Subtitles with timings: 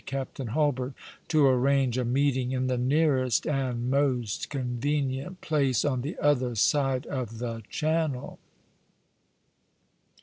[0.07, 0.95] Captain Hulbert,
[1.27, 7.05] to arrange a meeting in the nearest and most convenient place on the other side
[7.05, 8.39] of the channel."